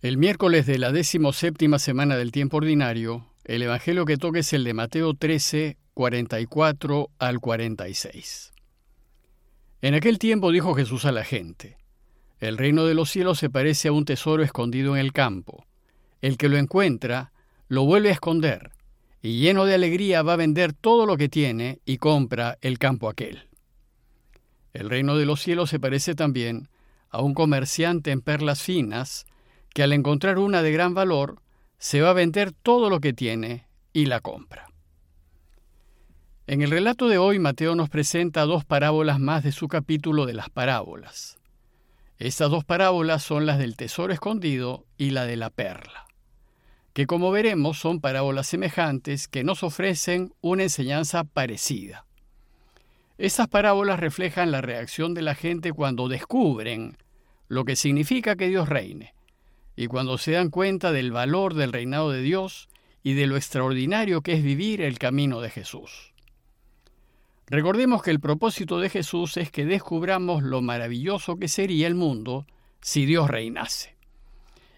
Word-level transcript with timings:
El 0.00 0.16
miércoles 0.16 0.64
de 0.64 0.78
la 0.78 0.92
séptima 1.32 1.80
semana 1.80 2.16
del 2.16 2.30
tiempo 2.30 2.58
ordinario, 2.58 3.26
el 3.42 3.62
Evangelio 3.62 4.04
que 4.04 4.16
toca 4.16 4.38
es 4.38 4.52
el 4.52 4.62
de 4.62 4.72
Mateo 4.72 5.12
13, 5.12 5.76
44 5.92 7.10
al 7.18 7.40
46. 7.40 8.52
En 9.82 9.94
aquel 9.94 10.20
tiempo 10.20 10.52
dijo 10.52 10.74
Jesús 10.74 11.04
a 11.04 11.10
la 11.10 11.24
gente, 11.24 11.78
El 12.38 12.58
reino 12.58 12.84
de 12.84 12.94
los 12.94 13.10
cielos 13.10 13.40
se 13.40 13.50
parece 13.50 13.88
a 13.88 13.92
un 13.92 14.04
tesoro 14.04 14.44
escondido 14.44 14.94
en 14.94 15.00
el 15.00 15.12
campo. 15.12 15.66
El 16.20 16.36
que 16.36 16.48
lo 16.48 16.58
encuentra, 16.58 17.32
lo 17.66 17.84
vuelve 17.84 18.10
a 18.10 18.12
esconder, 18.12 18.70
y 19.20 19.40
lleno 19.40 19.64
de 19.64 19.74
alegría 19.74 20.22
va 20.22 20.34
a 20.34 20.36
vender 20.36 20.74
todo 20.74 21.06
lo 21.06 21.16
que 21.16 21.28
tiene 21.28 21.80
y 21.84 21.96
compra 21.96 22.56
el 22.60 22.78
campo 22.78 23.08
aquel. 23.08 23.48
El 24.72 24.90
reino 24.90 25.16
de 25.16 25.26
los 25.26 25.40
cielos 25.42 25.70
se 25.70 25.80
parece 25.80 26.14
también 26.14 26.68
a 27.10 27.20
un 27.20 27.34
comerciante 27.34 28.12
en 28.12 28.20
perlas 28.20 28.62
finas, 28.62 29.26
que 29.78 29.84
al 29.84 29.92
encontrar 29.92 30.38
una 30.38 30.60
de 30.60 30.72
gran 30.72 30.92
valor, 30.92 31.40
se 31.78 32.00
va 32.00 32.10
a 32.10 32.12
vender 32.12 32.50
todo 32.50 32.90
lo 32.90 32.98
que 32.98 33.12
tiene 33.12 33.68
y 33.92 34.06
la 34.06 34.18
compra. 34.18 34.66
En 36.48 36.62
el 36.62 36.72
relato 36.72 37.06
de 37.06 37.16
hoy, 37.16 37.38
Mateo 37.38 37.76
nos 37.76 37.88
presenta 37.88 38.44
dos 38.44 38.64
parábolas 38.64 39.20
más 39.20 39.44
de 39.44 39.52
su 39.52 39.68
capítulo 39.68 40.26
de 40.26 40.34
las 40.34 40.50
parábolas. 40.50 41.38
Estas 42.18 42.50
dos 42.50 42.64
parábolas 42.64 43.22
son 43.22 43.46
las 43.46 43.60
del 43.60 43.76
tesoro 43.76 44.12
escondido 44.12 44.84
y 44.96 45.10
la 45.10 45.26
de 45.26 45.36
la 45.36 45.48
perla, 45.48 46.08
que 46.92 47.06
como 47.06 47.30
veremos 47.30 47.78
son 47.78 48.00
parábolas 48.00 48.48
semejantes 48.48 49.28
que 49.28 49.44
nos 49.44 49.62
ofrecen 49.62 50.34
una 50.40 50.64
enseñanza 50.64 51.22
parecida. 51.22 52.04
Estas 53.16 53.46
parábolas 53.46 54.00
reflejan 54.00 54.50
la 54.50 54.60
reacción 54.60 55.14
de 55.14 55.22
la 55.22 55.36
gente 55.36 55.72
cuando 55.72 56.08
descubren 56.08 56.96
lo 57.46 57.64
que 57.64 57.76
significa 57.76 58.34
que 58.34 58.48
Dios 58.48 58.68
reine, 58.68 59.14
y 59.80 59.86
cuando 59.86 60.18
se 60.18 60.32
dan 60.32 60.50
cuenta 60.50 60.90
del 60.90 61.12
valor 61.12 61.54
del 61.54 61.72
reinado 61.72 62.10
de 62.10 62.20
Dios 62.20 62.68
y 63.04 63.14
de 63.14 63.28
lo 63.28 63.36
extraordinario 63.36 64.22
que 64.22 64.32
es 64.32 64.42
vivir 64.42 64.80
el 64.80 64.98
camino 64.98 65.40
de 65.40 65.50
Jesús. 65.50 66.12
Recordemos 67.46 68.02
que 68.02 68.10
el 68.10 68.18
propósito 68.18 68.80
de 68.80 68.90
Jesús 68.90 69.36
es 69.36 69.52
que 69.52 69.64
descubramos 69.64 70.42
lo 70.42 70.62
maravilloso 70.62 71.36
que 71.36 71.46
sería 71.46 71.86
el 71.86 71.94
mundo 71.94 72.44
si 72.80 73.06
Dios 73.06 73.30
reinase, 73.30 73.94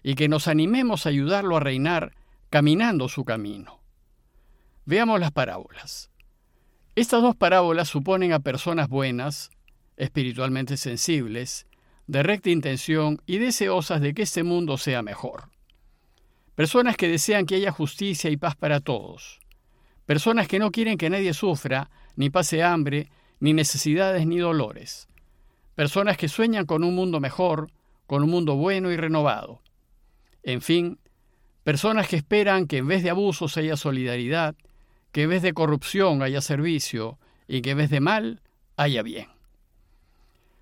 y 0.03 0.13
que 0.13 0.29
nos 0.29 0.47
animemos 0.47 1.07
a 1.07 1.09
ayudarlo 1.09 1.57
a 1.57 1.61
reinar 1.61 2.13
caminando 2.51 3.09
su 3.09 3.25
camino. 3.25 3.79
Veamos 4.85 5.19
las 5.19 5.31
parábolas. 5.31 6.11
Estas 6.93 7.23
dos 7.23 7.35
parábolas 7.35 7.89
suponen 7.89 8.33
a 8.33 8.41
personas 8.41 8.87
buenas, 8.87 9.49
espiritualmente 9.97 10.77
sensibles, 10.77 11.65
de 12.11 12.23
recta 12.23 12.49
intención 12.49 13.21
y 13.25 13.37
deseosas 13.37 14.01
de 14.01 14.13
que 14.13 14.23
este 14.23 14.43
mundo 14.43 14.77
sea 14.77 15.01
mejor. 15.01 15.43
Personas 16.55 16.97
que 16.97 17.07
desean 17.07 17.45
que 17.45 17.55
haya 17.55 17.71
justicia 17.71 18.29
y 18.29 18.35
paz 18.35 18.57
para 18.57 18.81
todos. 18.81 19.39
Personas 20.05 20.49
que 20.49 20.59
no 20.59 20.71
quieren 20.71 20.97
que 20.97 21.09
nadie 21.09 21.33
sufra, 21.33 21.89
ni 22.17 22.29
pase 22.29 22.63
hambre, 22.63 23.09
ni 23.39 23.53
necesidades, 23.53 24.27
ni 24.27 24.39
dolores. 24.39 25.07
Personas 25.73 26.17
que 26.17 26.27
sueñan 26.27 26.65
con 26.65 26.83
un 26.83 26.95
mundo 26.95 27.21
mejor, 27.21 27.71
con 28.07 28.23
un 28.23 28.29
mundo 28.29 28.57
bueno 28.57 28.91
y 28.91 28.97
renovado. 28.97 29.61
En 30.43 30.61
fin, 30.61 30.99
personas 31.63 32.09
que 32.09 32.17
esperan 32.17 32.67
que 32.67 32.79
en 32.79 32.89
vez 32.89 33.03
de 33.03 33.09
abusos 33.09 33.55
haya 33.55 33.77
solidaridad, 33.77 34.53
que 35.13 35.21
en 35.21 35.29
vez 35.29 35.43
de 35.43 35.53
corrupción 35.53 36.23
haya 36.23 36.41
servicio 36.41 37.19
y 37.47 37.61
que 37.61 37.69
en 37.69 37.77
vez 37.77 37.89
de 37.89 38.01
mal 38.01 38.41
haya 38.75 39.01
bien. 39.01 39.27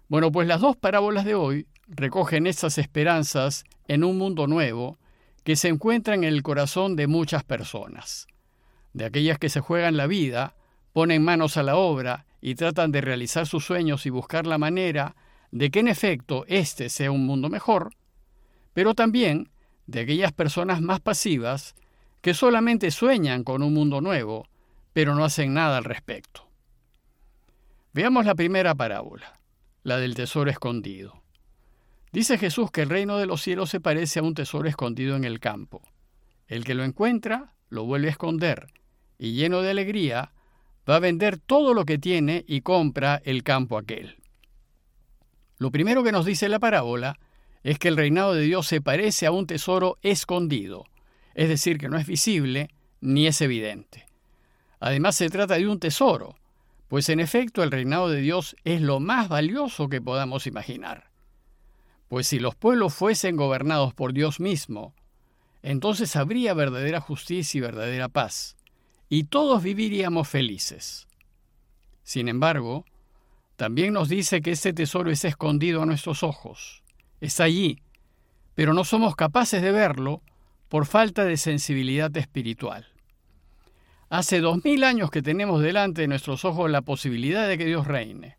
Bueno, 0.09 0.31
pues 0.31 0.47
las 0.47 0.59
dos 0.59 0.75
parábolas 0.75 1.23
de 1.23 1.35
hoy 1.35 1.67
recogen 1.87 2.47
esas 2.47 2.79
esperanzas 2.79 3.63
en 3.87 4.03
un 4.03 4.17
mundo 4.17 4.47
nuevo 4.47 4.97
que 5.43 5.55
se 5.55 5.67
encuentra 5.67 6.15
en 6.15 6.23
el 6.23 6.41
corazón 6.41 6.95
de 6.95 7.05
muchas 7.05 7.43
personas, 7.43 8.25
de 8.93 9.05
aquellas 9.05 9.37
que 9.37 9.49
se 9.49 9.59
juegan 9.59 9.97
la 9.97 10.07
vida, 10.07 10.55
ponen 10.93 11.23
manos 11.23 11.57
a 11.57 11.63
la 11.63 11.75
obra 11.75 12.25
y 12.41 12.55
tratan 12.55 12.91
de 12.91 13.01
realizar 13.01 13.45
sus 13.45 13.63
sueños 13.63 14.07
y 14.07 14.09
buscar 14.09 14.47
la 14.47 14.57
manera 14.57 15.15
de 15.51 15.69
que 15.69 15.79
en 15.79 15.87
efecto 15.87 16.43
éste 16.47 16.89
sea 16.89 17.11
un 17.11 17.27
mundo 17.27 17.47
mejor, 17.47 17.91
pero 18.73 18.95
también 18.95 19.51
de 19.85 19.99
aquellas 19.99 20.31
personas 20.31 20.81
más 20.81 21.01
pasivas 21.01 21.75
que 22.21 22.33
solamente 22.33 22.89
sueñan 22.89 23.43
con 23.43 23.61
un 23.61 23.75
mundo 23.75 24.01
nuevo, 24.01 24.47
pero 24.91 25.13
no 25.13 25.23
hacen 25.23 25.53
nada 25.53 25.77
al 25.77 25.83
respecto. 25.83 26.47
Veamos 27.93 28.25
la 28.25 28.33
primera 28.33 28.73
parábola 28.73 29.38
la 29.89 29.97
del 29.97 30.15
tesoro 30.15 30.49
escondido. 30.49 31.21
Dice 32.13 32.37
Jesús 32.37 32.71
que 32.71 32.83
el 32.83 32.89
reino 32.89 33.17
de 33.17 33.25
los 33.25 33.41
cielos 33.41 33.69
se 33.69 33.81
parece 33.81 34.19
a 34.19 34.23
un 34.23 34.33
tesoro 34.33 34.69
escondido 34.69 35.15
en 35.15 35.25
el 35.25 35.39
campo. 35.39 35.81
El 36.47 36.63
que 36.63 36.75
lo 36.75 36.83
encuentra 36.83 37.53
lo 37.69 37.83
vuelve 37.83 38.07
a 38.07 38.11
esconder, 38.11 38.67
y 39.17 39.33
lleno 39.33 39.61
de 39.61 39.71
alegría, 39.71 40.31
va 40.89 40.95
a 40.95 40.99
vender 40.99 41.37
todo 41.37 41.73
lo 41.73 41.85
que 41.85 41.97
tiene 41.97 42.45
y 42.47 42.61
compra 42.61 43.21
el 43.25 43.43
campo 43.43 43.77
aquel. 43.77 44.17
Lo 45.57 45.71
primero 45.71 46.03
que 46.03 46.11
nos 46.11 46.25
dice 46.25 46.49
la 46.49 46.59
parábola 46.59 47.19
es 47.63 47.77
que 47.77 47.89
el 47.89 47.97
reinado 47.97 48.33
de 48.33 48.43
Dios 48.43 48.65
se 48.65 48.81
parece 48.81 49.25
a 49.25 49.31
un 49.31 49.45
tesoro 49.45 49.97
escondido, 50.01 50.85
es 51.35 51.49
decir, 51.49 51.77
que 51.77 51.89
no 51.89 51.97
es 51.97 52.07
visible 52.07 52.69
ni 53.01 53.27
es 53.27 53.41
evidente. 53.41 54.05
Además 54.79 55.15
se 55.15 55.29
trata 55.29 55.55
de 55.55 55.67
un 55.67 55.79
tesoro, 55.79 56.38
pues 56.89 57.07
en 57.09 57.19
efecto 57.19 57.63
el 57.63 57.71
reinado 57.71 58.09
de 58.09 58.19
Dios 58.19 58.55
es 58.65 58.81
lo 58.81 58.99
más 58.99 59.29
valioso 59.29 59.87
que 59.87 60.01
podamos 60.01 60.47
imaginar. 60.47 61.11
Pues 62.07 62.27
si 62.27 62.39
los 62.39 62.55
pueblos 62.55 62.95
fuesen 62.95 63.37
gobernados 63.37 63.93
por 63.93 64.11
Dios 64.11 64.39
mismo, 64.39 64.95
entonces 65.61 66.15
habría 66.15 66.55
verdadera 66.55 66.99
justicia 66.99 67.59
y 67.59 67.61
verdadera 67.61 68.09
paz, 68.09 68.57
y 69.07 69.25
todos 69.25 69.61
viviríamos 69.61 70.27
felices. 70.27 71.07
Sin 72.03 72.27
embargo, 72.27 72.85
también 73.55 73.93
nos 73.93 74.09
dice 74.09 74.41
que 74.41 74.51
ese 74.51 74.73
tesoro 74.73 75.11
es 75.11 75.23
escondido 75.25 75.83
a 75.83 75.85
nuestros 75.85 76.23
ojos, 76.23 76.83
está 77.21 77.43
allí, 77.43 77.83
pero 78.55 78.73
no 78.73 78.83
somos 78.83 79.15
capaces 79.15 79.61
de 79.61 79.71
verlo 79.71 80.23
por 80.69 80.87
falta 80.87 81.23
de 81.23 81.37
sensibilidad 81.37 82.15
espiritual. 82.17 82.87
Hace 84.09 84.41
dos 84.41 84.65
mil 84.65 84.83
años 84.83 85.11
que 85.11 85.21
tenemos 85.21 85.61
delante 85.61 86.01
de 86.01 86.07
nuestros 86.07 86.43
ojos 86.43 86.69
la 86.71 86.81
posibilidad 86.81 87.47
de 87.47 87.59
que 87.59 87.65
Dios 87.65 87.85
reine, 87.85 88.37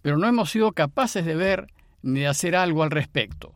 pero 0.00 0.16
no 0.16 0.28
hemos 0.28 0.50
sido 0.50 0.70
capaces 0.72 1.24
de 1.24 1.34
ver 1.34 1.66
ni 2.02 2.20
de 2.20 2.28
hacer 2.28 2.54
algo 2.54 2.84
al 2.84 2.92
respecto. 2.92 3.52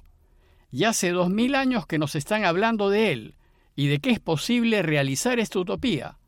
Y 0.73 0.85
hace 0.85 1.11
dos 1.11 1.31
mil 1.31 1.55
años 1.55 1.87
que 1.87 1.99
nos 1.99 2.17
están 2.17 2.45
hablando 2.45 2.91
de 2.91 3.13
Él 3.13 3.37
y 3.77 3.87
de 3.87 4.01
que 4.01 4.11
es 4.11 4.19
posible 4.19 4.83
realizar 4.83 5.39
esta 5.39 5.61
utopía, 5.61 6.19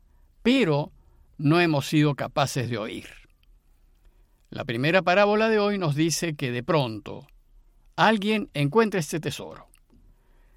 pero 0.41 0.93
no 1.37 1.59
hemos 1.59 1.87
sido 1.87 2.15
capaces 2.15 2.69
de 2.69 2.77
oír. 2.77 3.09
La 4.49 4.63
primera 4.63 5.01
parábola 5.01 5.49
de 5.49 5.59
hoy 5.59 5.77
nos 5.77 5.95
dice 5.95 6.35
que 6.35 6.51
de 6.51 6.63
pronto 6.63 7.27
alguien 7.97 8.49
encuentra 8.53 9.01
este 9.01 9.19
tesoro. 9.19 9.67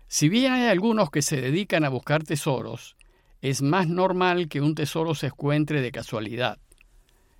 Si 0.06 0.28
bien 0.28 0.52
hay 0.52 0.68
algunos 0.68 1.10
que 1.10 1.20
se 1.20 1.40
dedican 1.40 1.84
a 1.84 1.88
buscar 1.88 2.22
tesoros, 2.22 2.96
es 3.42 3.60
más 3.60 3.88
normal 3.88 4.48
que 4.48 4.60
un 4.60 4.74
tesoro 4.74 5.14
se 5.14 5.26
encuentre 5.26 5.82
de 5.82 5.90
casualidad. 5.90 6.58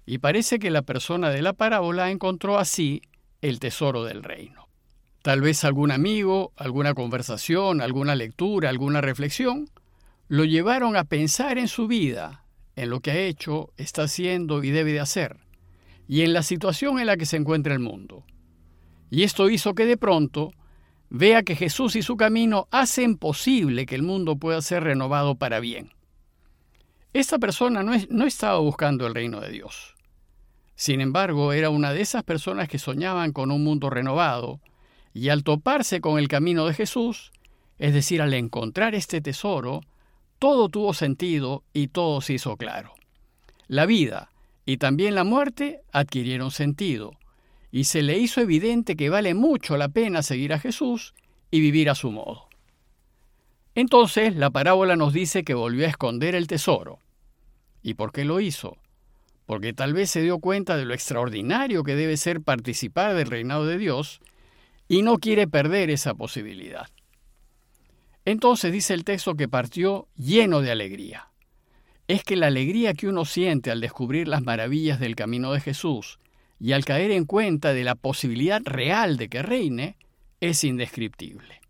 Y 0.05 0.19
parece 0.19 0.59
que 0.59 0.71
la 0.71 0.83
persona 0.83 1.31
de 1.31 1.43
la 1.43 1.53
parábola 1.53 2.11
encontró 2.11 2.59
así 2.59 3.03
el 3.41 3.61
tesoro 3.61 4.05
del 4.05 4.25
reino. 4.25 4.69
Tal 5.23 5.41
vez 5.41 5.63
algún 5.63 5.93
amigo, 5.93 6.53
alguna 6.57 6.95
conversación, 6.95 7.81
alguna 7.81 8.17
lectura, 8.17 8.69
alguna 8.69 9.01
reflexión, 9.01 9.71
lo 10.27 10.45
llevaron 10.45 10.97
a 10.97 11.05
pensar 11.05 11.57
en 11.57 11.69
su 11.69 11.87
vida, 11.87 12.45
en 12.75 12.91
lo 12.91 12.99
que 12.99 13.13
ha 13.13 13.19
hecho, 13.19 13.73
está 13.77 14.03
haciendo 14.03 14.65
y 14.65 14.71
debe 14.71 14.93
de 14.93 15.01
hacer, 15.01 15.37
y 16.09 16.23
en 16.23 16.33
la 16.33 16.43
situación 16.43 16.99
en 16.99 17.07
la 17.07 17.17
que 17.17 17.27
se 17.27 17.37
encuentra 17.37 17.75
el 17.75 17.81
mundo. 17.81 18.25
Y 19.11 19.23
esto 19.23 19.49
hizo 19.51 19.75
que 19.75 19.87
de 19.87 19.97
pronto 19.97 20.51
vea 21.15 21.43
que 21.43 21.57
Jesús 21.57 21.95
y 21.95 22.01
su 22.01 22.17
camino 22.17 22.69
hacen 22.71 23.19
posible 23.19 23.85
que 23.85 23.95
el 23.95 24.03
mundo 24.03 24.37
pueda 24.37 24.63
ser 24.63 24.83
renovado 24.83 25.35
para 25.35 25.61
bien. 25.61 25.93
Esta 27.13 27.39
persona 27.39 27.83
no, 27.83 28.25
estaba 28.25 28.59
buscando 28.61 29.07
el 29.07 29.15
reino 29.15 29.39
de 29.43 29.51
Dios. 29.51 29.95
Sin 30.75 31.03
embargo, 31.03 31.53
era 31.53 31.69
una 31.69 31.93
de 31.93 32.01
esas 32.01 32.23
personas 32.23 32.67
que 32.67 32.79
soñaban 32.79 33.33
con 33.33 33.51
un 33.51 33.63
mundo 33.63 33.91
renovado, 33.91 34.61
y 35.13 35.29
al 35.29 35.45
toparse 35.45 36.01
con 36.01 36.19
el 36.19 36.29
camino 36.29 36.65
de 36.65 36.73
Jesús, 36.73 37.31
es 37.79 37.93
decir, 37.93 38.23
al 38.23 38.33
encontrar 38.33 38.95
este 38.95 39.21
tesoro, 39.21 39.83
todo 40.39 40.71
tuvo 40.71 40.95
sentido 40.95 41.63
y 41.75 41.89
todo 41.89 42.23
se 42.23 42.33
hizo 42.33 42.57
claro. 42.57 42.95
La 43.69 43.85
vida 43.85 44.31
y 44.65 44.79
también 44.79 45.15
la 45.15 45.25
muerte 45.25 45.83
adquirieron 45.93 46.51
sentido, 46.51 47.13
y 47.73 47.85
se 47.85 48.03
le 48.03 48.19
hizo 48.19 48.43
evidente 48.43 48.97
que 48.97 49.09
vale 49.09 49.33
mucho 49.33 49.79
la 49.79 49.89
pena 49.89 50.23
seguir 50.23 50.53
a 50.53 50.59
Jesús 50.59 51.15
y 51.51 51.61
vivir 51.61 51.89
a 51.89 51.95
su 51.95 52.13
modo. 52.13 52.49
Entonces 53.75 54.37
la 54.37 54.51
parábola 54.51 54.95
nos 54.95 55.15
dice 55.15 55.43
que 55.43 55.55
volvió 55.55 55.87
a 55.87 55.89
esconder 55.89 56.35
el 56.35 56.47
tesoro. 56.47 57.01
¿Y 57.83 57.95
por 57.95 58.13
qué 58.13 58.27
lo 58.27 58.41
hizo? 58.41 58.77
Porque 59.47 59.73
tal 59.73 59.95
vez 59.95 60.11
se 60.11 60.21
dio 60.21 60.39
cuenta 60.39 60.77
de 60.77 60.85
lo 60.85 60.93
extraordinario 60.93 61.83
que 61.83 61.97
debe 61.97 62.19
ser 62.19 62.43
participar 62.43 63.15
del 63.15 63.27
reinado 63.27 63.65
de 63.67 63.79
Dios 63.79 64.21
y 64.87 65.01
no 65.01 65.17
quiere 65.17 65.49
perder 65.49 65.89
esa 65.89 66.15
posibilidad. 66.15 66.91
Entonces 68.27 68.71
dice 68.71 68.93
el 68.93 69.05
texto 69.05 69.35
que 69.35 69.49
partió 69.49 70.09
lleno 70.15 70.61
de 70.61 70.71
alegría. 70.71 71.31
Es 72.07 72.23
que 72.23 72.37
la 72.37 72.49
alegría 72.49 72.93
que 72.93 73.09
uno 73.09 73.25
siente 73.25 73.71
al 73.71 73.81
descubrir 73.81 74.29
las 74.29 74.43
maravillas 74.43 75.01
del 75.01 75.17
camino 75.17 75.53
de 75.53 75.61
Jesús 75.61 76.19
y 76.63 76.75
al 76.75 76.85
caer 76.85 77.11
en 77.11 77.25
cuenta 77.25 77.75
de 77.75 77.83
la 77.83 77.97
posibilidad 77.97 78.63
real 78.65 79.17
de 79.17 79.29
que 79.29 79.43
reine 79.43 79.97
es 80.41 80.63
indescriptible. 80.63 81.61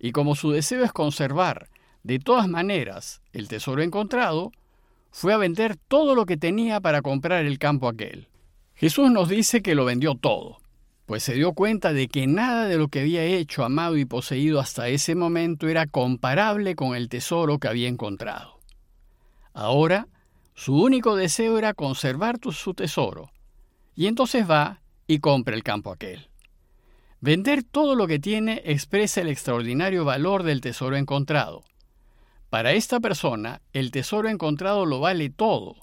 Y 0.00 0.10
como 0.10 0.34
su 0.34 0.50
deseo 0.50 0.84
es 0.84 0.90
conservar 0.90 1.68
de 2.02 2.18
todas 2.18 2.48
maneras 2.48 3.22
el 3.32 3.46
tesoro 3.46 3.82
encontrado, 3.82 4.50
fue 5.12 5.32
a 5.32 5.36
vender 5.36 5.76
todo 5.76 6.16
lo 6.16 6.26
que 6.26 6.36
tenía 6.36 6.80
para 6.80 7.02
comprar 7.02 7.46
el 7.46 7.60
campo 7.60 7.86
aquel. 7.86 8.26
Jesús 8.74 9.12
nos 9.12 9.28
dice 9.28 9.62
que 9.62 9.76
lo 9.76 9.84
vendió 9.84 10.16
todo, 10.16 10.58
pues 11.06 11.22
se 11.22 11.34
dio 11.34 11.52
cuenta 11.52 11.92
de 11.92 12.08
que 12.08 12.26
nada 12.26 12.66
de 12.66 12.78
lo 12.78 12.88
que 12.88 13.00
había 13.02 13.22
hecho, 13.22 13.64
amado 13.64 13.96
y 13.96 14.06
poseído 14.06 14.58
hasta 14.58 14.88
ese 14.88 15.14
momento 15.14 15.68
era 15.68 15.86
comparable 15.86 16.74
con 16.74 16.96
el 16.96 17.08
tesoro 17.08 17.60
que 17.60 17.68
había 17.68 17.86
encontrado. 17.86 18.58
Ahora, 19.52 20.08
su 20.54 20.74
único 20.82 21.14
deseo 21.14 21.58
era 21.58 21.74
conservar 21.74 22.38
su 22.50 22.74
tesoro, 22.74 23.30
y 24.00 24.06
entonces 24.06 24.50
va 24.50 24.80
y 25.06 25.18
compra 25.18 25.54
el 25.54 25.62
campo 25.62 25.92
aquel. 25.92 26.30
Vender 27.20 27.62
todo 27.62 27.94
lo 27.94 28.06
que 28.06 28.18
tiene 28.18 28.62
expresa 28.64 29.20
el 29.20 29.28
extraordinario 29.28 30.06
valor 30.06 30.42
del 30.42 30.62
tesoro 30.62 30.96
encontrado. 30.96 31.64
Para 32.48 32.72
esta 32.72 32.98
persona, 32.98 33.60
el 33.74 33.90
tesoro 33.90 34.30
encontrado 34.30 34.86
lo 34.86 35.00
vale 35.00 35.28
todo. 35.28 35.76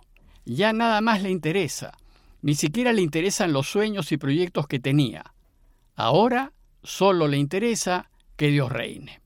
Ya 0.45 0.73
nada 0.73 0.99
más 0.99 1.21
le 1.21 1.29
interesa. 1.29 1.95
Ni 2.41 2.55
siquiera 2.55 2.91
le 2.91 3.03
interesan 3.03 3.53
los 3.53 3.69
sueños 3.69 4.11
y 4.11 4.17
proyectos 4.17 4.65
que 4.65 4.79
tenía. 4.79 5.35
Ahora 5.95 6.53
solo 6.81 7.27
le 7.27 7.37
interesa 7.37 8.09
que 8.35 8.47
Dios 8.47 8.71
reine. 8.71 9.21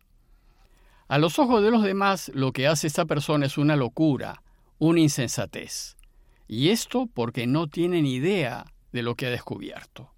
A 1.08 1.18
los 1.18 1.40
ojos 1.40 1.64
de 1.64 1.72
los 1.72 1.84
demás, 1.84 2.30
lo 2.36 2.52
que 2.52 2.68
hace 2.68 2.88
esta 2.88 3.06
persona 3.06 3.46
es 3.46 3.58
una 3.58 3.78
locura, 3.78 4.44
una 4.80 5.00
insensatez. 5.00 5.96
Y 6.46 6.72
esto 6.72 7.08
porque 7.14 7.48
no 7.48 7.68
tiene 7.68 8.02
ni 8.02 8.16
idea 8.16 8.66
de 8.92 9.04
lo 9.04 9.16
que 9.16 9.28
ha 9.28 9.30
descubierto. 9.30 10.12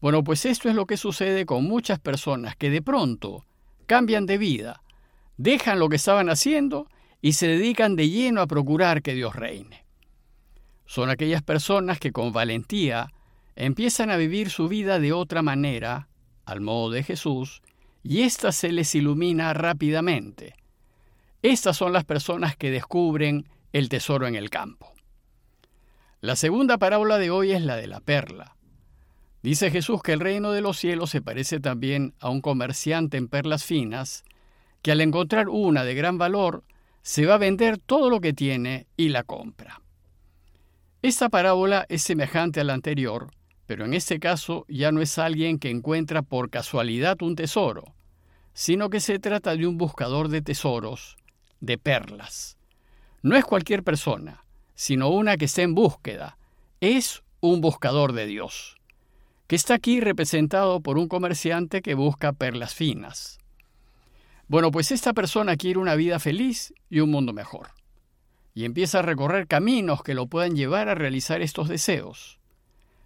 Bueno, 0.00 0.22
pues 0.22 0.44
esto 0.44 0.68
es 0.68 0.74
lo 0.74 0.86
que 0.86 0.96
sucede 0.96 1.46
con 1.46 1.64
muchas 1.64 1.98
personas 1.98 2.56
que 2.56 2.70
de 2.70 2.82
pronto 2.82 3.44
cambian 3.86 4.26
de 4.26 4.38
vida, 4.38 4.82
dejan 5.36 5.78
lo 5.78 5.88
que 5.88 5.96
estaban 5.96 6.28
haciendo 6.28 6.88
y 7.20 7.32
se 7.32 7.48
dedican 7.48 7.96
de 7.96 8.10
lleno 8.10 8.42
a 8.42 8.46
procurar 8.46 9.02
que 9.02 9.14
Dios 9.14 9.34
reine. 9.34 9.84
Son 10.86 11.08
aquellas 11.08 11.42
personas 11.42 11.98
que 11.98 12.12
con 12.12 12.32
valentía 12.32 13.12
empiezan 13.56 14.10
a 14.10 14.16
vivir 14.16 14.50
su 14.50 14.68
vida 14.68 14.98
de 14.98 15.12
otra 15.12 15.42
manera, 15.42 16.08
al 16.44 16.60
modo 16.60 16.90
de 16.90 17.02
Jesús, 17.02 17.62
y 18.02 18.22
ésta 18.22 18.52
se 18.52 18.72
les 18.72 18.94
ilumina 18.94 19.54
rápidamente. 19.54 20.54
Estas 21.40 21.76
son 21.76 21.92
las 21.92 22.04
personas 22.04 22.56
que 22.56 22.70
descubren 22.70 23.48
el 23.72 23.88
tesoro 23.88 24.26
en 24.26 24.34
el 24.34 24.50
campo. 24.50 24.92
La 26.24 26.36
segunda 26.36 26.78
parábola 26.78 27.18
de 27.18 27.30
hoy 27.30 27.52
es 27.52 27.60
la 27.60 27.76
de 27.76 27.86
la 27.86 28.00
perla. 28.00 28.56
Dice 29.42 29.70
Jesús 29.70 30.00
que 30.00 30.14
el 30.14 30.20
reino 30.20 30.52
de 30.52 30.62
los 30.62 30.78
cielos 30.78 31.10
se 31.10 31.20
parece 31.20 31.60
también 31.60 32.14
a 32.18 32.30
un 32.30 32.40
comerciante 32.40 33.18
en 33.18 33.28
perlas 33.28 33.62
finas, 33.62 34.24
que 34.80 34.90
al 34.90 35.02
encontrar 35.02 35.50
una 35.50 35.84
de 35.84 35.94
gran 35.94 36.16
valor, 36.16 36.64
se 37.02 37.26
va 37.26 37.34
a 37.34 37.36
vender 37.36 37.76
todo 37.76 38.08
lo 38.08 38.22
que 38.22 38.32
tiene 38.32 38.86
y 38.96 39.10
la 39.10 39.22
compra. 39.22 39.82
Esta 41.02 41.28
parábola 41.28 41.84
es 41.90 42.00
semejante 42.02 42.62
a 42.62 42.64
la 42.64 42.72
anterior, 42.72 43.28
pero 43.66 43.84
en 43.84 43.92
este 43.92 44.18
caso 44.18 44.64
ya 44.66 44.92
no 44.92 45.02
es 45.02 45.18
alguien 45.18 45.58
que 45.58 45.68
encuentra 45.68 46.22
por 46.22 46.48
casualidad 46.48 47.20
un 47.20 47.36
tesoro, 47.36 47.94
sino 48.54 48.88
que 48.88 49.00
se 49.00 49.18
trata 49.18 49.54
de 49.56 49.66
un 49.66 49.76
buscador 49.76 50.30
de 50.30 50.40
tesoros, 50.40 51.18
de 51.60 51.76
perlas. 51.76 52.56
No 53.20 53.36
es 53.36 53.44
cualquier 53.44 53.82
persona, 53.82 54.43
sino 54.74 55.08
una 55.08 55.36
que 55.36 55.44
está 55.46 55.62
en 55.62 55.74
búsqueda, 55.74 56.38
es 56.80 57.22
un 57.40 57.60
buscador 57.60 58.12
de 58.12 58.26
Dios 58.26 58.76
que 59.46 59.56
está 59.56 59.74
aquí 59.74 60.00
representado 60.00 60.80
por 60.80 60.98
un 60.98 61.08
comerciante 61.08 61.82
que 61.82 61.94
busca 61.94 62.32
perlas 62.32 62.74
finas. 62.74 63.38
Bueno, 64.48 64.70
pues 64.70 64.90
esta 64.90 65.12
persona 65.12 65.56
quiere 65.56 65.78
una 65.78 65.94
vida 65.94 66.18
feliz 66.18 66.72
y 66.88 67.00
un 67.00 67.10
mundo 67.10 67.32
mejor, 67.32 67.68
y 68.54 68.64
empieza 68.64 69.00
a 69.00 69.02
recorrer 69.02 69.46
caminos 69.46 70.02
que 70.02 70.14
lo 70.14 70.26
puedan 70.26 70.56
llevar 70.56 70.88
a 70.88 70.94
realizar 70.94 71.42
estos 71.42 71.68
deseos. 71.68 72.38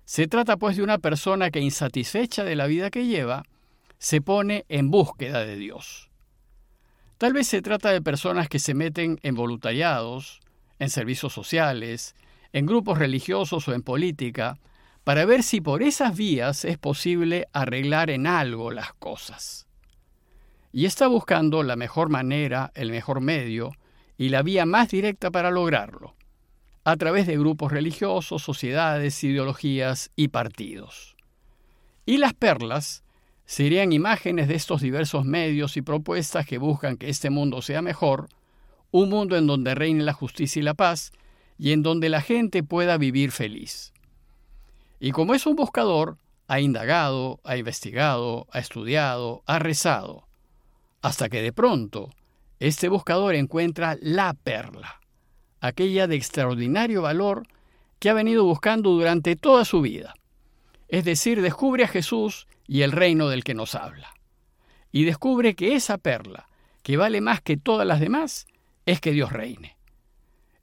Se 0.04 0.26
trata 0.26 0.56
pues 0.56 0.76
de 0.76 0.82
una 0.82 0.98
persona 0.98 1.50
que 1.50 1.60
insatisfecha 1.60 2.44
de 2.44 2.56
la 2.56 2.66
vida 2.66 2.90
que 2.90 3.06
lleva, 3.06 3.44
se 3.98 4.20
pone 4.20 4.64
en 4.68 4.90
búsqueda 4.90 5.44
de 5.44 5.56
Dios. 5.56 6.08
Tal 7.18 7.32
vez 7.32 7.48
se 7.48 7.62
trata 7.62 7.90
de 7.90 8.00
personas 8.00 8.48
que 8.48 8.60
se 8.60 8.74
meten 8.74 9.18
en 9.22 9.34
voluntariados, 9.34 10.40
en 10.78 10.90
servicios 10.90 11.32
sociales, 11.32 12.14
en 12.52 12.66
grupos 12.66 12.98
religiosos 12.98 13.68
o 13.68 13.74
en 13.74 13.82
política, 13.82 14.58
para 15.04 15.24
ver 15.24 15.42
si 15.42 15.60
por 15.60 15.82
esas 15.82 16.16
vías 16.16 16.64
es 16.64 16.78
posible 16.78 17.48
arreglar 17.52 18.10
en 18.10 18.26
algo 18.26 18.70
las 18.70 18.92
cosas. 18.94 19.66
Y 20.72 20.84
está 20.84 21.06
buscando 21.06 21.62
la 21.62 21.76
mejor 21.76 22.10
manera, 22.10 22.72
el 22.74 22.90
mejor 22.90 23.20
medio 23.20 23.72
y 24.18 24.28
la 24.28 24.42
vía 24.42 24.66
más 24.66 24.90
directa 24.90 25.30
para 25.30 25.50
lograrlo, 25.50 26.14
a 26.84 26.96
través 26.96 27.26
de 27.26 27.38
grupos 27.38 27.72
religiosos, 27.72 28.42
sociedades, 28.42 29.22
ideologías 29.24 30.10
y 30.14 30.28
partidos. 30.28 31.16
Y 32.04 32.18
las 32.18 32.34
perlas 32.34 33.02
serían 33.46 33.92
imágenes 33.92 34.46
de 34.48 34.56
estos 34.56 34.82
diversos 34.82 35.24
medios 35.24 35.78
y 35.78 35.82
propuestas 35.82 36.44
que 36.46 36.58
buscan 36.58 36.98
que 36.98 37.08
este 37.08 37.30
mundo 37.30 37.62
sea 37.62 37.80
mejor, 37.80 38.28
un 38.90 39.10
mundo 39.10 39.36
en 39.36 39.46
donde 39.46 39.74
reine 39.74 40.02
la 40.02 40.12
justicia 40.12 40.60
y 40.60 40.62
la 40.62 40.74
paz, 40.74 41.12
y 41.58 41.72
en 41.72 41.82
donde 41.82 42.08
la 42.08 42.20
gente 42.20 42.62
pueda 42.62 42.96
vivir 42.98 43.32
feliz. 43.32 43.92
Y 45.00 45.12
como 45.12 45.34
es 45.34 45.46
un 45.46 45.56
buscador, 45.56 46.18
ha 46.46 46.60
indagado, 46.60 47.40
ha 47.44 47.56
investigado, 47.56 48.46
ha 48.50 48.58
estudiado, 48.58 49.42
ha 49.46 49.58
rezado, 49.58 50.26
hasta 51.02 51.28
que 51.28 51.42
de 51.42 51.52
pronto 51.52 52.10
este 52.58 52.88
buscador 52.88 53.34
encuentra 53.34 53.96
la 54.00 54.34
perla, 54.34 55.00
aquella 55.60 56.06
de 56.06 56.16
extraordinario 56.16 57.02
valor 57.02 57.46
que 57.98 58.10
ha 58.10 58.14
venido 58.14 58.44
buscando 58.44 58.90
durante 58.90 59.36
toda 59.36 59.64
su 59.64 59.80
vida. 59.80 60.14
Es 60.88 61.04
decir, 61.04 61.42
descubre 61.42 61.84
a 61.84 61.88
Jesús 61.88 62.46
y 62.66 62.82
el 62.82 62.92
reino 62.92 63.28
del 63.28 63.44
que 63.44 63.54
nos 63.54 63.74
habla. 63.74 64.14
Y 64.90 65.04
descubre 65.04 65.54
que 65.54 65.74
esa 65.74 65.98
perla, 65.98 66.48
que 66.82 66.96
vale 66.96 67.20
más 67.20 67.42
que 67.42 67.56
todas 67.56 67.86
las 67.86 68.00
demás, 68.00 68.46
es 68.88 69.02
que 69.02 69.12
Dios 69.12 69.32
reine. 69.32 69.76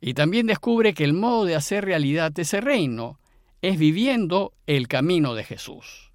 Y 0.02 0.16
también 0.16 0.48
descubre 0.48 0.96
que 0.96 1.04
el 1.04 1.14
modo 1.14 1.46
de 1.46 1.56
hacer 1.56 1.86
realidad 1.86 2.32
ese 2.40 2.60
reino 2.60 3.20
es 3.62 3.78
viviendo 3.78 4.52
el 4.66 4.88
camino 4.88 5.36
de 5.36 5.44
Jesús. 5.44 6.12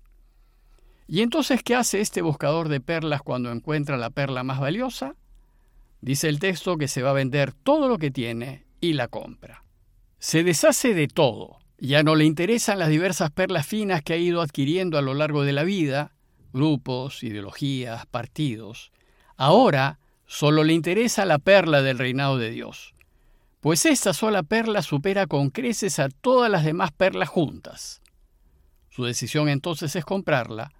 ¿Y 1.07 1.23
entonces 1.23 1.63
qué 1.63 1.77
hace 1.77 2.01
este 2.01 2.21
buscador 2.21 2.69
de 2.69 2.81
perlas 2.81 3.23
cuando 3.23 3.53
encuentra 3.53 3.97
la 3.97 4.11
perla 4.11 4.43
más 4.43 4.59
valiosa? 4.59 5.15
Dice 6.01 6.29
el 6.29 6.41
texto 6.41 6.79
que 6.79 6.89
se 6.89 7.03
va 7.03 7.11
a 7.11 7.15
vender 7.15 7.53
todo 7.53 7.89
lo 7.89 7.97
que 7.99 8.11
tiene 8.11 8.65
y 8.81 8.95
la 8.95 9.07
compra. 9.07 9.63
Se 10.19 10.43
deshace 10.43 10.95
de 10.95 11.07
todo. 11.07 11.61
Ya 11.79 12.03
no 12.03 12.17
le 12.17 12.25
interesan 12.25 12.81
las 12.81 12.89
diversas 12.89 13.31
perlas 13.31 13.69
finas 13.69 14.03
que 14.03 14.15
ha 14.15 14.17
ido 14.17 14.43
adquiriendo 14.43 14.99
a 14.99 15.03
lo 15.03 15.15
largo 15.15 15.45
de 15.45 15.53
la 15.53 15.63
vida, 15.63 16.13
grupos, 16.53 17.23
ideologías, 17.23 18.05
partidos. 18.07 18.91
Ahora 19.37 20.00
solo 20.31 20.65
le 20.65 20.73
interesa 20.73 21.25
la 21.25 21.39
perla 21.39 21.83
del 21.83 21.99
reinado 21.99 22.39
de 22.39 22.51
Dios 22.51 22.95
pues 23.61 23.85
esta 23.85 24.15
sola 24.15 24.43
perla 24.43 24.83
supera 24.83 25.27
con 25.27 25.51
creces 25.51 25.99
a 25.99 26.09
todas 26.09 26.51
las 26.51 26.65
demás 26.65 26.93
perlas 26.93 27.29
juntas. 27.29 28.01
Su 28.89 29.05
decisión 29.05 29.49
entonces 29.49 29.95
es 29.97 30.05
comprarla, 30.05 30.73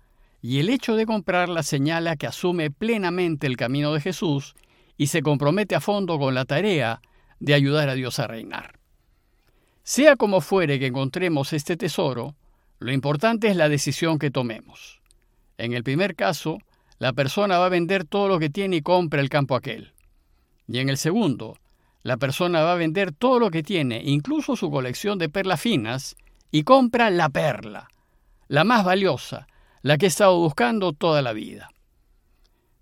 y 0.43 0.59
el 0.59 0.71
hecho 0.71 0.97
de 0.97 1.05
comprarla 1.05 1.63
señala 1.63 2.17
que 2.17 2.27
asume 2.27 2.71
plenamente 2.71 3.47
el 3.47 3.59
camino 3.59 3.93
de 3.93 4.01
Jesús 4.01 4.55
y 4.97 5.09
se 5.09 5.23
compromete 5.23 5.75
a 5.75 5.81
fondo 5.81 6.19
con 6.19 6.35
la 6.35 6.47
tarea 6.47 7.03
de 7.39 7.53
ayudar 7.53 7.91
a 7.91 7.95
Dios 7.95 8.19
a 8.19 8.27
reinar. 8.27 8.79
Sea 9.83 10.17
como 10.17 10.41
fuere 10.41 10.79
que 10.79 10.87
encontremos 10.87 11.53
este 11.53 11.77
tesoro, 11.77 12.35
lo 12.79 12.93
importante 12.93 13.49
es 13.49 13.57
la 13.57 13.69
decisión 13.69 14.19
que 14.19 14.31
tomemos. 14.31 15.03
En 15.59 15.75
el 15.75 15.85
primer 15.85 16.17
caso, 16.17 16.59
la 17.01 17.15
persona 17.15 17.59
va 17.59 17.67
a 17.67 17.71
vender 17.71 18.05
todo 18.05 18.29
lo 18.29 18.39
que 18.39 18.51
tiene 18.51 18.77
y 18.77 18.83
compra 18.83 19.23
el 19.23 19.31
campo 19.31 19.57
aquel. 19.57 19.95
Y 20.69 20.81
en 20.81 20.91
el 20.91 20.99
segundo, 20.99 21.57
la 22.03 22.19
persona 22.19 22.61
va 22.61 22.75
a 22.75 22.77
vender 22.77 23.13
todo 23.13 23.41
lo 23.41 23.51
que 23.51 23.63
tiene, 23.63 24.03
incluso 24.05 24.55
su 24.55 24.71
colección 24.71 25.19
de 25.19 25.31
perlas 25.31 25.63
finas, 25.63 26.15
y 26.51 26.63
compra 26.63 27.09
la 27.09 27.31
perla, 27.31 27.89
la 28.49 28.65
más 28.65 28.85
valiosa, 28.85 29.47
la 29.81 29.97
que 29.97 30.07
ha 30.07 30.09
estado 30.09 30.37
buscando 30.37 30.93
toda 30.93 31.23
la 31.23 31.33
vida. 31.33 31.71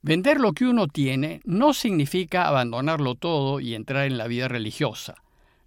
Vender 0.02 0.40
lo 0.40 0.52
que 0.52 0.66
uno 0.66 0.88
tiene 0.88 1.40
no 1.44 1.72
significa 1.72 2.48
abandonarlo 2.48 3.14
todo 3.14 3.60
y 3.60 3.76
entrar 3.76 4.06
en 4.06 4.18
la 4.18 4.26
vida 4.26 4.48
religiosa. 4.48 5.14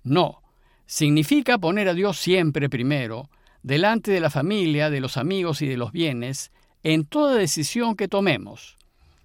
No, 0.03 0.41
significa 0.86 1.58
poner 1.58 1.88
a 1.88 1.93
Dios 1.93 2.17
siempre 2.17 2.70
primero, 2.70 3.29
delante 3.63 4.12
de 4.12 4.20
la 4.20 4.29
familia, 4.29 4.89
de 4.89 5.00
los 5.00 5.15
amigos 5.15 5.62
y 5.62 5.67
de 5.67 5.77
los 5.77 5.93
bienes, 5.93 6.51
en 6.84 7.06
toda 7.06 7.36
decisión 7.36 7.96
que 7.96 8.08
tomemos. 8.08 8.78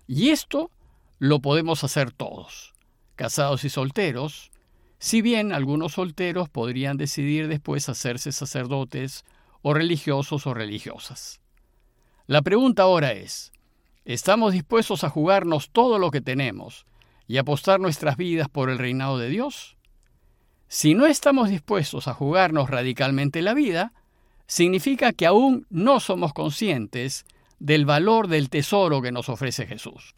Y 0.06 0.30
esto 0.30 0.70
lo 1.18 1.40
podemos 1.40 1.84
hacer 1.84 2.12
todos, 2.12 2.74
casados 3.14 3.64
y 3.64 3.70
solteros, 3.70 4.50
si 4.98 5.22
bien 5.22 5.52
algunos 5.52 5.92
solteros 5.92 6.48
podrían 6.48 6.96
decidir 6.96 7.48
después 7.48 7.88
hacerse 7.88 8.32
sacerdotes 8.32 9.24
o 9.62 9.74
religiosos 9.74 10.46
o 10.46 10.54
religiosas. 10.54 11.40
La 12.26 12.42
pregunta 12.42 12.82
ahora 12.82 13.12
es, 13.12 13.52
¿estamos 14.04 14.52
dispuestos 14.52 15.04
a 15.04 15.10
jugarnos 15.10 15.70
todo 15.70 15.98
lo 15.98 16.10
que 16.10 16.20
tenemos 16.20 16.86
y 17.26 17.38
apostar 17.38 17.80
nuestras 17.80 18.16
vidas 18.16 18.48
por 18.48 18.70
el 18.70 18.78
reinado 18.78 19.18
de 19.18 19.28
Dios? 19.28 19.76
Si 20.68 20.94
no 20.94 21.06
estamos 21.06 21.48
dispuestos 21.48 22.08
a 22.08 22.14
jugarnos 22.14 22.68
radicalmente 22.68 23.42
la 23.42 23.54
vida, 23.54 23.92
significa 24.46 25.12
que 25.12 25.26
aún 25.26 25.66
no 25.70 26.00
somos 26.00 26.32
conscientes 26.32 27.24
del 27.58 27.86
valor 27.86 28.28
del 28.28 28.50
tesoro 28.50 29.02
que 29.02 29.12
nos 29.12 29.28
ofrece 29.28 29.66
Jesús. 29.66 30.14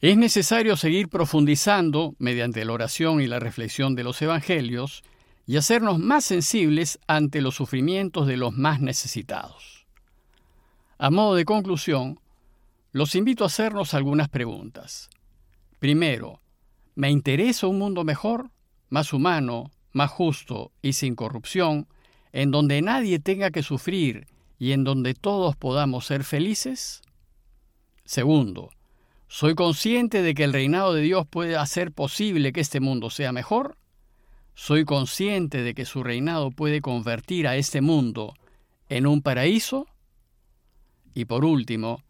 Es 0.00 0.16
necesario 0.16 0.76
seguir 0.76 1.08
profundizando 1.08 2.14
mediante 2.18 2.64
la 2.64 2.72
oración 2.72 3.20
y 3.20 3.26
la 3.26 3.38
reflexión 3.38 3.94
de 3.94 4.02
los 4.02 4.20
Evangelios 4.20 5.02
y 5.46 5.56
hacernos 5.56 5.98
más 5.98 6.24
sensibles 6.24 6.98
ante 7.06 7.40
los 7.40 7.54
sufrimientos 7.54 8.26
de 8.26 8.36
los 8.36 8.52
más 8.52 8.80
necesitados. 8.80 9.86
A 10.98 11.10
modo 11.10 11.34
de 11.34 11.44
conclusión, 11.44 12.20
los 12.92 13.14
invito 13.14 13.44
a 13.44 13.46
hacernos 13.46 13.94
algunas 13.94 14.28
preguntas. 14.28 15.08
Primero, 15.78 16.40
¿me 16.94 17.10
interesa 17.10 17.66
un 17.66 17.78
mundo 17.78 18.04
mejor, 18.04 18.50
más 18.88 19.12
humano, 19.12 19.70
más 19.92 20.10
justo 20.10 20.72
y 20.82 20.92
sin 20.92 21.14
corrupción, 21.14 21.88
en 22.32 22.50
donde 22.50 22.82
nadie 22.82 23.18
tenga 23.18 23.50
que 23.50 23.62
sufrir 23.62 24.26
y 24.62 24.70
en 24.70 24.84
donde 24.84 25.14
todos 25.14 25.56
podamos 25.56 26.06
ser 26.06 26.22
felices? 26.22 27.02
Segundo, 28.04 28.70
¿Soy 29.26 29.56
consciente 29.56 30.22
de 30.22 30.34
que 30.34 30.44
el 30.44 30.52
reinado 30.52 30.94
de 30.94 31.00
Dios 31.00 31.26
puede 31.26 31.56
hacer 31.56 31.90
posible 31.90 32.52
que 32.52 32.60
este 32.60 32.78
mundo 32.78 33.10
sea 33.10 33.32
mejor? 33.32 33.76
¿Soy 34.54 34.84
consciente 34.84 35.62
de 35.62 35.74
que 35.74 35.84
su 35.84 36.04
reinado 36.04 36.52
puede 36.52 36.80
convertir 36.80 37.48
a 37.48 37.56
este 37.56 37.80
mundo 37.80 38.34
en 38.88 39.06
un 39.06 39.20
paraíso? 39.20 39.86
Y 41.12 41.24
por 41.24 41.44
último, 41.44 42.02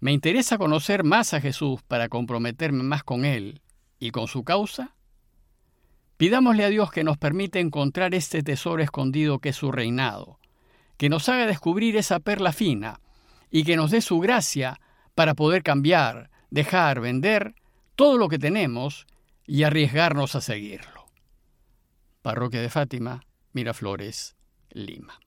¿me 0.00 0.12
interesa 0.12 0.58
conocer 0.58 1.04
más 1.04 1.34
a 1.34 1.40
Jesús 1.40 1.82
para 1.86 2.08
comprometerme 2.08 2.82
más 2.82 3.04
con 3.04 3.24
Él 3.24 3.60
y 4.00 4.10
con 4.10 4.26
su 4.26 4.42
causa? 4.42 4.96
Pidámosle 6.16 6.64
a 6.64 6.68
Dios 6.68 6.90
que 6.90 7.04
nos 7.04 7.16
permita 7.16 7.60
encontrar 7.60 8.12
este 8.14 8.42
tesoro 8.42 8.82
escondido 8.82 9.38
que 9.38 9.50
es 9.50 9.56
su 9.56 9.70
reinado, 9.70 10.40
que 10.96 11.08
nos 11.08 11.28
haga 11.28 11.46
descubrir 11.46 11.96
esa 11.96 12.20
perla 12.20 12.52
fina 12.52 13.00
y 13.50 13.64
que 13.64 13.76
nos 13.76 13.90
dé 13.90 14.00
su 14.00 14.18
gracia 14.18 14.80
para 15.14 15.34
poder 15.34 15.62
cambiar, 15.62 16.30
dejar, 16.50 17.00
vender 17.00 17.54
todo 17.94 18.18
lo 18.18 18.28
que 18.28 18.38
tenemos 18.38 19.06
y 19.46 19.62
arriesgarnos 19.62 20.34
a 20.34 20.40
seguirlo. 20.40 21.06
Parroquia 22.22 22.60
de 22.60 22.70
Fátima, 22.70 23.22
Miraflores, 23.52 24.36
Lima. 24.70 25.20